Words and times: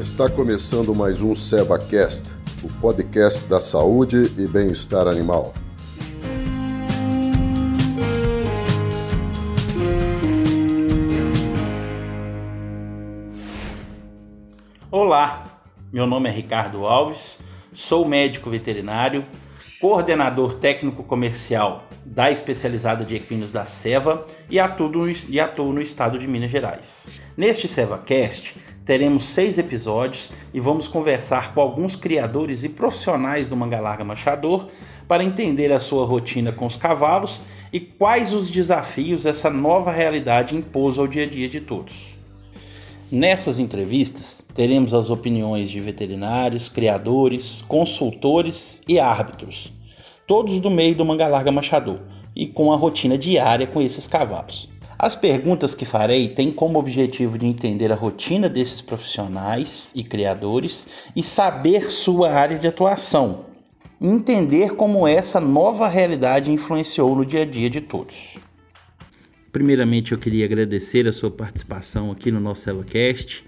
Está 0.00 0.30
começando 0.30 0.94
mais 0.94 1.20
um 1.20 1.34
SevaCast, 1.34 2.30
o 2.62 2.72
podcast 2.80 3.44
da 3.44 3.60
saúde 3.60 4.32
e 4.38 4.46
bem-estar 4.46 5.06
animal. 5.06 5.52
Olá, 14.90 15.44
meu 15.92 16.06
nome 16.06 16.30
é 16.30 16.32
Ricardo 16.32 16.86
Alves, 16.86 17.38
sou 17.70 18.08
médico 18.08 18.48
veterinário, 18.48 19.26
coordenador 19.82 20.54
técnico 20.54 21.04
comercial 21.04 21.84
da 22.06 22.30
especializada 22.30 23.04
de 23.04 23.16
equinos 23.16 23.52
da 23.52 23.66
Seva 23.66 24.24
e 24.48 24.58
atuo, 24.58 24.90
e 25.28 25.38
atuo 25.38 25.74
no 25.74 25.82
estado 25.82 26.18
de 26.18 26.26
Minas 26.26 26.50
Gerais. 26.50 27.06
Neste 27.36 27.68
SevaCast, 27.68 28.56
teremos 28.84 29.24
seis 29.24 29.58
episódios 29.58 30.32
e 30.52 30.60
vamos 30.60 30.88
conversar 30.88 31.54
com 31.54 31.60
alguns 31.60 31.94
criadores 31.94 32.64
e 32.64 32.68
profissionais 32.68 33.48
do 33.48 33.56
Mangalarga 33.56 34.04
Machador 34.04 34.68
para 35.06 35.24
entender 35.24 35.72
a 35.72 35.80
sua 35.80 36.06
rotina 36.06 36.52
com 36.52 36.66
os 36.66 36.76
cavalos 36.76 37.42
e 37.72 37.80
quais 37.80 38.32
os 38.32 38.50
desafios 38.50 39.26
essa 39.26 39.50
nova 39.50 39.92
realidade 39.92 40.56
impôs 40.56 40.98
ao 40.98 41.06
dia 41.06 41.24
a 41.24 41.26
dia 41.26 41.48
de 41.48 41.60
todos. 41.60 42.16
Nessas 43.10 43.58
entrevistas, 43.58 44.40
teremos 44.54 44.94
as 44.94 45.10
opiniões 45.10 45.68
de 45.68 45.80
veterinários, 45.80 46.68
criadores, 46.68 47.62
consultores 47.66 48.80
e 48.86 49.00
árbitros, 49.00 49.72
todos 50.26 50.60
do 50.60 50.70
meio 50.70 50.94
do 50.94 51.04
Mangalarga 51.04 51.50
Machador 51.50 51.98
e 52.36 52.46
com 52.46 52.72
a 52.72 52.76
rotina 52.76 53.18
diária 53.18 53.66
com 53.66 53.82
esses 53.82 54.06
cavalos. 54.06 54.68
As 55.02 55.14
perguntas 55.14 55.74
que 55.74 55.86
farei 55.86 56.28
têm 56.28 56.52
como 56.52 56.78
objetivo 56.78 57.38
de 57.38 57.46
entender 57.46 57.90
a 57.90 57.94
rotina 57.94 58.50
desses 58.50 58.82
profissionais 58.82 59.90
e 59.94 60.04
criadores 60.04 61.08
e 61.16 61.22
saber 61.22 61.90
sua 61.90 62.30
área 62.30 62.58
de 62.58 62.66
atuação, 62.66 63.46
entender 63.98 64.74
como 64.74 65.08
essa 65.08 65.40
nova 65.40 65.88
realidade 65.88 66.52
influenciou 66.52 67.16
no 67.16 67.24
dia 67.24 67.44
a 67.44 67.46
dia 67.46 67.70
de 67.70 67.80
todos. 67.80 68.36
Primeiramente, 69.50 70.12
eu 70.12 70.18
queria 70.18 70.44
agradecer 70.44 71.08
a 71.08 71.12
sua 71.14 71.30
participação 71.30 72.10
aqui 72.10 72.30
no 72.30 72.38
nosso 72.38 72.64
CeloCast. 72.64 73.42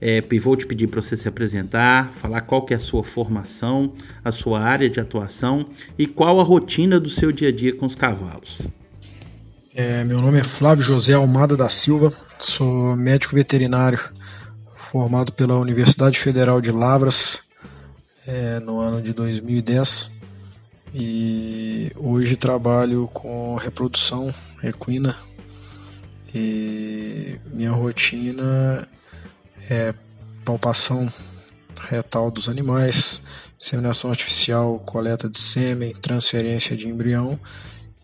É, 0.00 0.20
vou 0.40 0.56
te 0.56 0.66
pedir 0.66 0.88
para 0.88 1.00
você 1.00 1.16
se 1.16 1.28
apresentar, 1.28 2.14
falar 2.14 2.40
qual 2.40 2.62
que 2.62 2.74
é 2.74 2.76
a 2.78 2.80
sua 2.80 3.04
formação, 3.04 3.92
a 4.24 4.32
sua 4.32 4.58
área 4.58 4.90
de 4.90 4.98
atuação 4.98 5.66
e 5.96 6.04
qual 6.04 6.40
a 6.40 6.42
rotina 6.42 6.98
do 6.98 7.08
seu 7.08 7.30
dia 7.30 7.50
a 7.50 7.52
dia 7.52 7.72
com 7.76 7.86
os 7.86 7.94
cavalos. 7.94 8.66
É, 9.78 10.02
meu 10.04 10.18
nome 10.22 10.40
é 10.40 10.42
Flávio 10.42 10.82
José 10.82 11.12
Almada 11.12 11.54
da 11.54 11.68
Silva, 11.68 12.10
sou 12.38 12.96
médico 12.96 13.34
veterinário 13.34 14.00
formado 14.90 15.30
pela 15.30 15.58
Universidade 15.58 16.18
Federal 16.18 16.62
de 16.62 16.72
Lavras 16.72 17.38
é, 18.26 18.58
no 18.58 18.80
ano 18.80 19.02
de 19.02 19.12
2010 19.12 20.10
e 20.94 21.92
hoje 21.94 22.36
trabalho 22.36 23.06
com 23.12 23.54
reprodução 23.56 24.34
equina. 24.62 25.18
E 26.34 27.38
minha 27.52 27.72
rotina 27.72 28.88
é 29.68 29.92
palpação 30.42 31.12
retal 31.78 32.30
dos 32.30 32.48
animais, 32.48 33.20
inseminação 33.60 34.10
artificial, 34.10 34.78
coleta 34.78 35.28
de 35.28 35.38
sêmen, 35.38 35.92
transferência 35.96 36.74
de 36.74 36.88
embrião 36.88 37.38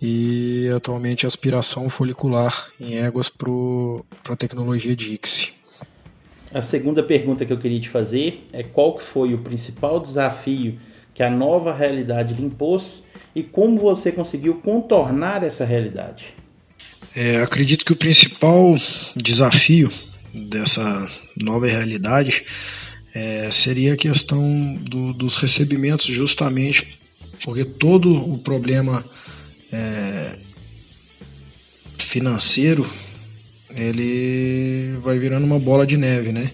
e 0.02 0.68
atualmente 0.74 1.24
aspiração 1.24 1.88
folicular 1.88 2.66
em 2.80 2.98
éguas 2.98 3.28
para 3.28 4.34
a 4.34 4.36
tecnologia 4.36 4.96
de 4.96 5.14
ICSI. 5.14 5.52
A 6.52 6.60
segunda 6.60 7.04
pergunta 7.04 7.46
que 7.46 7.52
eu 7.52 7.56
queria 7.56 7.78
te 7.78 7.88
fazer 7.88 8.44
é 8.52 8.64
qual 8.64 8.96
que 8.96 9.02
foi 9.02 9.32
o 9.32 9.38
principal 9.38 10.00
desafio 10.00 10.76
que 11.14 11.22
a 11.22 11.30
nova 11.30 11.72
realidade 11.72 12.34
lhe 12.34 12.44
impôs 12.44 13.04
e 13.34 13.44
como 13.44 13.78
você 13.78 14.10
conseguiu 14.10 14.56
contornar 14.56 15.44
essa 15.44 15.64
realidade? 15.64 16.34
É, 17.14 17.40
acredito 17.40 17.84
que 17.84 17.92
o 17.92 17.96
principal 17.96 18.76
desafio 19.14 19.90
dessa 20.34 21.08
nova 21.40 21.66
realidade 21.66 22.44
é, 23.14 23.50
seria 23.52 23.94
a 23.94 23.96
questão 23.96 24.74
do, 24.74 25.12
dos 25.12 25.36
recebimentos, 25.36 26.06
justamente 26.06 26.98
porque 27.44 27.64
todo 27.64 28.12
o 28.12 28.38
problema 28.38 29.04
é, 29.72 30.36
financeiro, 31.98 32.90
ele 33.74 34.96
vai 35.02 35.18
virando 35.18 35.46
uma 35.46 35.58
bola 35.58 35.86
de 35.86 35.96
neve, 35.96 36.30
né? 36.30 36.52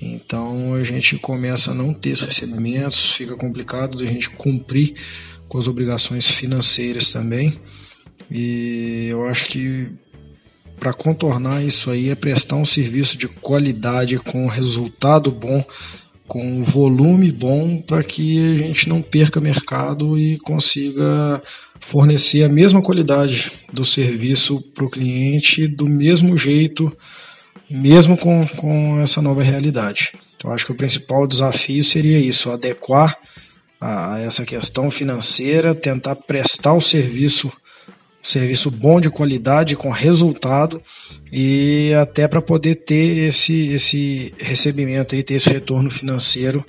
Então 0.00 0.74
a 0.74 0.82
gente 0.82 1.16
começa 1.18 1.70
a 1.70 1.74
não 1.74 1.94
ter 1.94 2.10
esses 2.10 2.26
recebimentos, 2.26 3.12
fica 3.12 3.36
complicado 3.36 3.98
a 4.00 4.04
gente 4.04 4.28
cumprir 4.30 4.94
com 5.48 5.58
as 5.58 5.68
obrigações 5.68 6.28
financeiras 6.28 7.08
também. 7.08 7.60
E 8.30 9.08
eu 9.10 9.26
acho 9.26 9.46
que 9.46 9.88
para 10.78 10.92
contornar 10.92 11.62
isso 11.62 11.90
aí 11.90 12.10
é 12.10 12.14
prestar 12.14 12.56
um 12.56 12.64
serviço 12.64 13.16
de 13.16 13.28
qualidade 13.28 14.18
com 14.18 14.48
resultado 14.48 15.30
bom, 15.30 15.64
com 16.32 16.64
volume 16.64 17.30
bom, 17.30 17.82
para 17.82 18.02
que 18.02 18.54
a 18.54 18.66
gente 18.66 18.88
não 18.88 19.02
perca 19.02 19.38
mercado 19.38 20.18
e 20.18 20.38
consiga 20.38 21.42
fornecer 21.78 22.42
a 22.42 22.48
mesma 22.48 22.80
qualidade 22.80 23.52
do 23.70 23.84
serviço 23.84 24.58
para 24.72 24.86
o 24.86 24.88
cliente 24.88 25.68
do 25.68 25.86
mesmo 25.86 26.34
jeito, 26.34 26.90
mesmo 27.68 28.16
com, 28.16 28.46
com 28.56 28.98
essa 29.02 29.20
nova 29.20 29.42
realidade. 29.42 30.12
Então, 30.34 30.50
acho 30.50 30.64
que 30.64 30.72
o 30.72 30.74
principal 30.74 31.26
desafio 31.26 31.84
seria 31.84 32.18
isso: 32.18 32.50
adequar 32.50 33.14
a, 33.78 34.14
a 34.14 34.20
essa 34.20 34.42
questão 34.46 34.90
financeira, 34.90 35.74
tentar 35.74 36.16
prestar 36.16 36.72
o 36.72 36.80
serviço 36.80 37.52
serviço 38.22 38.70
bom 38.70 39.00
de 39.00 39.10
qualidade 39.10 39.74
com 39.74 39.90
resultado 39.90 40.80
e 41.30 41.92
até 42.00 42.28
para 42.28 42.40
poder 42.40 42.76
ter 42.76 43.28
esse 43.28 43.68
esse 43.72 44.34
recebimento 44.38 45.14
aí 45.14 45.22
ter 45.22 45.34
esse 45.34 45.48
retorno 45.48 45.90
financeiro 45.90 46.64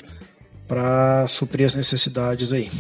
para 0.68 1.28
suprir 1.28 1.66
as 1.66 1.76
necessidades 1.76 2.52
aí. 2.52 2.72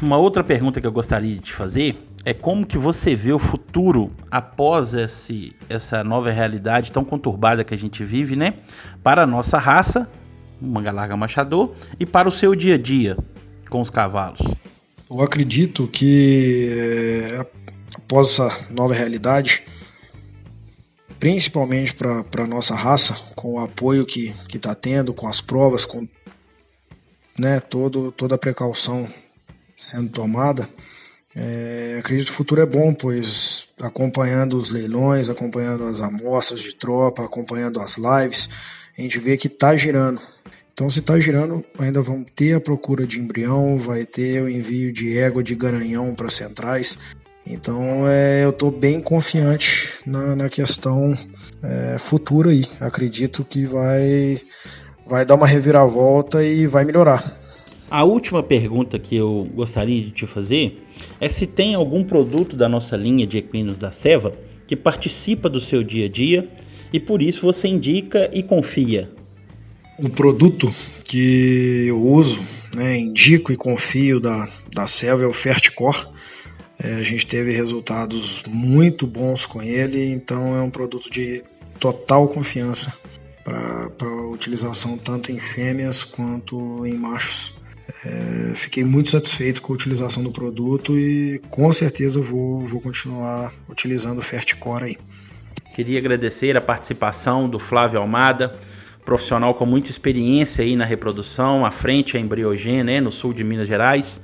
Uma 0.00 0.16
outra 0.16 0.44
pergunta 0.44 0.80
que 0.80 0.86
eu 0.86 0.92
gostaria 0.92 1.34
de 1.34 1.40
te 1.40 1.52
fazer 1.52 1.96
é 2.24 2.32
como 2.32 2.66
que 2.66 2.78
você 2.78 3.14
vê 3.14 3.32
o 3.32 3.38
futuro 3.38 4.12
após 4.30 4.94
esse, 4.94 5.56
essa 5.68 6.04
nova 6.04 6.30
realidade 6.30 6.92
tão 6.92 7.04
conturbada 7.04 7.64
que 7.64 7.74
a 7.74 7.78
gente 7.78 8.04
vive, 8.04 8.36
né? 8.36 8.54
Para 9.02 9.22
a 9.22 9.26
nossa 9.26 9.58
raça, 9.58 10.08
manga 10.60 10.92
larga 10.92 11.16
machador, 11.16 11.72
e 11.98 12.04
para 12.04 12.28
o 12.28 12.30
seu 12.30 12.54
dia 12.54 12.74
a 12.74 12.78
dia 12.78 13.16
com 13.68 13.80
os 13.80 13.90
cavalos. 13.90 14.40
Eu 15.10 15.22
acredito 15.22 15.88
que 15.88 16.68
é, 16.70 17.46
após 17.94 18.30
essa 18.30 18.66
nova 18.70 18.94
realidade, 18.94 19.62
principalmente 21.18 21.94
para 21.94 22.44
a 22.44 22.46
nossa 22.46 22.74
raça, 22.74 23.14
com 23.34 23.54
o 23.54 23.60
apoio 23.60 24.06
que 24.06 24.34
está 24.52 24.74
tendo, 24.74 25.12
com 25.12 25.28
as 25.28 25.40
provas, 25.40 25.84
com 25.84 26.08
né, 27.38 27.60
todo, 27.60 28.12
toda 28.12 28.34
a 28.34 28.38
precaução 28.38 29.08
sendo 29.76 30.10
tomada, 30.10 30.68
é, 31.34 31.96
acredito 32.00 32.26
que 32.26 32.32
o 32.32 32.36
futuro 32.36 32.60
é 32.60 32.66
bom, 32.66 32.92
pois 32.92 33.66
acompanhando 33.80 34.56
os 34.56 34.68
leilões, 34.68 35.28
acompanhando 35.28 35.84
as 35.84 36.00
amostras 36.00 36.60
de 36.60 36.74
tropa, 36.74 37.24
acompanhando 37.24 37.80
as 37.80 37.96
lives, 37.96 38.48
a 38.98 39.00
gente 39.00 39.18
vê 39.18 39.36
que 39.36 39.46
está 39.46 39.76
girando. 39.76 40.20
Então, 40.72 40.90
se 40.90 41.00
está 41.00 41.18
girando, 41.20 41.64
ainda 41.78 42.00
vão 42.00 42.24
ter 42.24 42.54
a 42.54 42.60
procura 42.60 43.06
de 43.06 43.18
embrião, 43.18 43.78
vai 43.78 44.04
ter 44.04 44.42
o 44.42 44.48
envio 44.48 44.92
de 44.92 45.16
égua 45.16 45.42
de 45.42 45.54
garanhão 45.54 46.14
para 46.14 46.30
centrais. 46.30 46.98
Então, 47.52 48.08
é, 48.08 48.44
eu 48.44 48.50
estou 48.50 48.70
bem 48.70 49.00
confiante 49.00 49.88
na, 50.06 50.36
na 50.36 50.48
questão 50.48 51.18
é, 51.60 51.96
futura 51.98 52.50
aí. 52.50 52.64
Acredito 52.78 53.44
que 53.44 53.66
vai, 53.66 54.40
vai 55.04 55.26
dar 55.26 55.34
uma 55.34 55.48
reviravolta 55.48 56.44
e 56.44 56.68
vai 56.68 56.84
melhorar. 56.84 57.36
A 57.90 58.04
última 58.04 58.40
pergunta 58.40 59.00
que 59.00 59.16
eu 59.16 59.48
gostaria 59.52 60.00
de 60.00 60.12
te 60.12 60.26
fazer 60.28 60.80
é 61.20 61.28
se 61.28 61.44
tem 61.44 61.74
algum 61.74 62.04
produto 62.04 62.54
da 62.54 62.68
nossa 62.68 62.96
linha 62.96 63.26
de 63.26 63.38
equinos 63.38 63.78
da 63.78 63.90
Seva 63.90 64.32
que 64.64 64.76
participa 64.76 65.50
do 65.50 65.60
seu 65.60 65.82
dia 65.82 66.06
a 66.06 66.08
dia 66.08 66.48
e 66.92 67.00
por 67.00 67.20
isso 67.20 67.44
você 67.44 67.66
indica 67.66 68.30
e 68.32 68.44
confia. 68.44 69.10
O 69.98 70.08
produto 70.08 70.72
que 71.02 71.86
eu 71.88 72.00
uso, 72.00 72.40
né, 72.72 72.96
indico 72.96 73.52
e 73.52 73.56
confio 73.56 74.20
da, 74.20 74.48
da 74.72 74.86
Seva 74.86 75.24
é 75.24 75.26
o 75.26 75.32
Ferticor. 75.32 76.08
É, 76.82 76.94
a 76.94 77.02
gente 77.02 77.26
teve 77.26 77.52
resultados 77.52 78.42
muito 78.46 79.06
bons 79.06 79.44
com 79.44 79.62
ele, 79.62 80.12
então 80.12 80.56
é 80.56 80.62
um 80.62 80.70
produto 80.70 81.10
de 81.10 81.44
total 81.78 82.26
confiança 82.28 82.92
para 83.44 84.08
utilização 84.30 84.96
tanto 84.96 85.32
em 85.32 85.38
fêmeas 85.38 86.04
quanto 86.04 86.86
em 86.86 86.94
machos. 86.94 87.54
É, 88.04 88.54
fiquei 88.54 88.84
muito 88.84 89.10
satisfeito 89.10 89.60
com 89.60 89.72
a 89.72 89.76
utilização 89.76 90.22
do 90.22 90.30
produto 90.30 90.96
e 90.98 91.40
com 91.50 91.70
certeza 91.72 92.20
vou, 92.20 92.60
vou 92.60 92.80
continuar 92.80 93.52
utilizando 93.68 94.20
o 94.20 94.22
Ferticore 94.22 94.84
aí. 94.84 94.98
Queria 95.74 95.98
agradecer 95.98 96.56
a 96.56 96.60
participação 96.60 97.48
do 97.48 97.58
Flávio 97.58 98.00
Almada. 98.00 98.52
profissional 99.04 99.54
com 99.54 99.66
muita 99.66 99.90
experiência 99.90 100.62
aí 100.62 100.76
na 100.76 100.84
reprodução, 100.84 101.66
à 101.66 101.70
frente 101.70 102.16
a 102.16 102.20
Embriogen, 102.20 102.84
né, 102.84 103.00
no 103.00 103.10
sul 103.10 103.32
de 103.32 103.42
Minas 103.42 103.66
Gerais. 103.66 104.20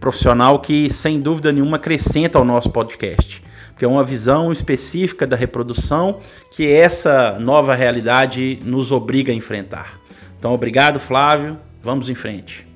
Profissional 0.00 0.58
que, 0.58 0.92
sem 0.92 1.20
dúvida 1.20 1.50
nenhuma, 1.50 1.76
acrescenta 1.76 2.38
ao 2.38 2.44
nosso 2.44 2.70
podcast, 2.70 3.42
que 3.78 3.84
é 3.84 3.88
uma 3.88 4.04
visão 4.04 4.52
específica 4.52 5.26
da 5.26 5.36
reprodução 5.36 6.20
que 6.50 6.70
essa 6.70 7.38
nova 7.38 7.74
realidade 7.74 8.58
nos 8.62 8.92
obriga 8.92 9.32
a 9.32 9.34
enfrentar. 9.34 9.98
Então, 10.38 10.52
obrigado, 10.52 11.00
Flávio. 11.00 11.58
Vamos 11.82 12.08
em 12.08 12.14
frente. 12.14 12.73